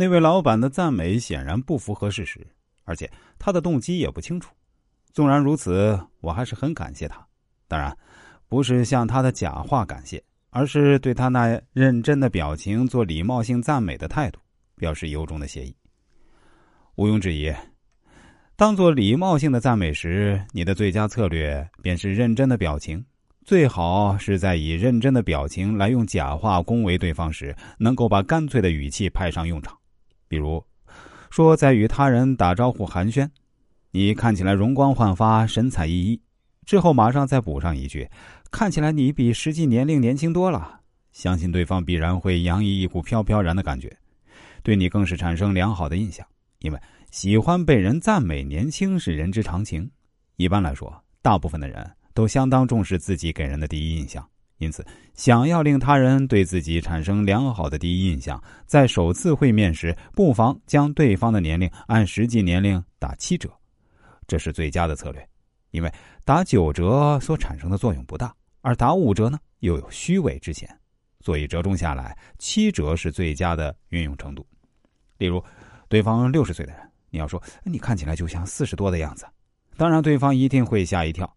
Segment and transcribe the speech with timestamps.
[0.00, 2.46] 那位老板的赞美显然不符合事实，
[2.84, 4.54] 而且他的动机也不清楚。
[5.12, 7.26] 纵然如此，我还是很感谢他。
[7.66, 7.98] 当然，
[8.48, 14.38] 不是向他的假话感谢，而是对他那认真的表情做礼貌性赞美的态度，
[14.76, 15.74] 表示由衷的谢意。
[16.94, 17.52] 毋庸置疑，
[18.54, 23.04] 当做礼貌性的赞美时，你的最佳策略便是认真的表情。
[23.44, 29.76] 最好是在以认真的表情来用假话恭维对方时，能够把干脆的语气派上用场。
[30.28, 30.62] 比如，
[31.30, 33.28] 说在与他人打招呼寒暄。
[33.90, 36.20] 你看起来容光焕发，神采奕奕。
[36.66, 38.08] 之后马上再补上一句
[38.52, 40.80] ：“看起来你比实际年龄年轻多了。”
[41.12, 43.96] 相信对方必然会洋溢一股飘飘然的感觉，
[44.62, 46.24] 对你更是产生良好的印象。
[46.60, 46.78] 因为
[47.10, 49.90] 喜欢被人赞美年轻是人之常情。
[50.36, 63.48] 一般来说，大部分的人都相当重视自己给人的第一印象，因此想要令他人对自己产生良好的第一印象，在首次会面时，不妨将对方的年龄按实际年龄打七折。
[64.26, 65.26] 这是最佳的策略，
[65.70, 65.90] 因为
[66.24, 70.68] 打九折所产生的作用不大，而打五折呢又有虚伪之嫌，
[71.20, 74.44] 所以折中下来，七折是最佳的运用程度。
[75.18, 75.42] 例如，
[75.88, 79.24] 对方六十岁的人，你要说你看起来就像四十多的样子，
[79.76, 81.32] 当然对方一定会吓一跳。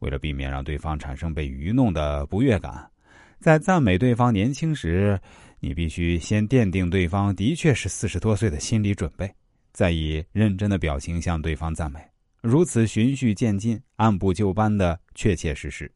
[0.00, 2.90] 为了避免让对方产生被愚弄的不悦感，
[3.38, 5.18] 在赞美对方年轻时，
[5.60, 9.32] 你必须先奠定对方的确是四十多岁的心理准备，
[9.72, 12.00] 再以认真的表情向对方赞美。
[12.42, 15.92] 如此循序渐进、按部就班的确切实施，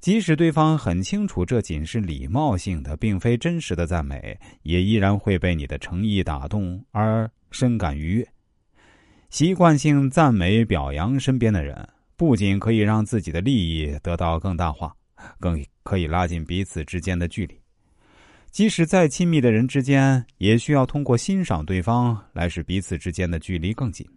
[0.00, 8.26] 即使对方很清楚这仅是礼貌性的，并非真实的赞美，也依然会被你的诚意打动而深感愉悦。
[9.28, 11.86] 习惯性赞美表扬身边的人，
[12.26, 14.96] 不仅可以让自己的利益得到更大化，
[15.38, 17.60] 更可以拉近彼此之间的距离。
[18.50, 24.08] 即使再亲密的人之间，也需要通过欣赏对方来使彼此之间的距离更近。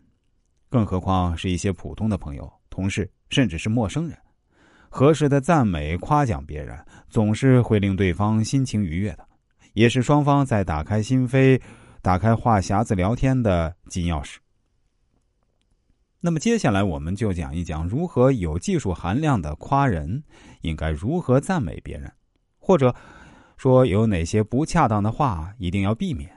[0.70, 4.18] 更何况是一些普通的朋友、同事，甚至是陌生人，
[4.88, 6.80] 合适的赞美、夸奖别人，
[7.10, 9.28] 总是会令对方心情愉悦的，
[9.74, 11.62] 也是双方在打开心扉、
[12.02, 14.38] 打开话匣子聊天的金钥匙。
[16.20, 20.24] 那么，接下来我们就讲一讲如何有技术含量的夸人，
[20.62, 22.12] 应该如何赞美别人，
[22.58, 22.94] 或者
[23.56, 26.30] 说有哪些不恰当的话一定要避免。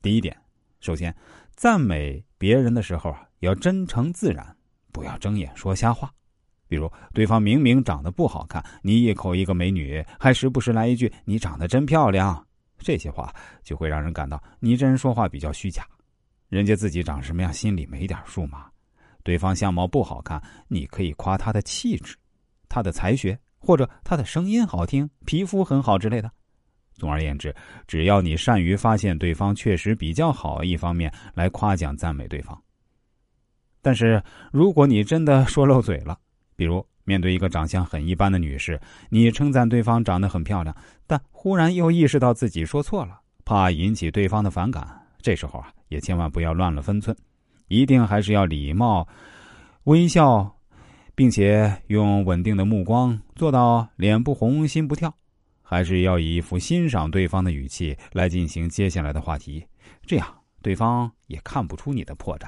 [0.00, 0.36] 第一点，
[0.80, 1.14] 首先。
[1.56, 4.56] 赞美别人的时候啊，要真诚自然，
[4.90, 6.12] 不要睁眼说瞎话。
[6.66, 12.44] 比如，对方明明长得不好看，你一口一个美女，还时不时来一句“你长得真漂亮”，
[12.78, 13.32] 这些话
[13.62, 15.86] 就会让人感到你这人说话比较虚假。
[16.48, 18.66] 人家自己长什么样，心里没点数吗？
[19.22, 22.14] 对方相貌不好看，你可以夸他的气质、
[22.68, 26.30] 他的才学，或者他的声音好听、皮肤很好之类的。
[26.92, 27.54] 总而言之，
[27.88, 32.56] 只要你善于发现对方确实比较好一方面来夸奖赞美对方。
[33.82, 34.22] 但是，
[34.52, 36.18] 如果你真的说漏嘴了，
[36.54, 40.74] 比如面对一个长相很一般的女士，你称赞对方长得很漂亮，
[41.06, 47.16] 但忽然又意识到自己说错了，怕引起对方的反感，这时候啊，也千万不要乱了分寸，
[47.68, 49.08] 一定还是要礼貌、
[49.84, 50.54] 微笑，
[51.14, 55.10] 并且用稳定的目光做到脸不红心不跳。
[55.62, 59.64] 还是要以一副欣赏对方的语气来进行接下来的话题，
[60.04, 60.28] 这样
[60.60, 62.46] 对方也看不出你的破绽。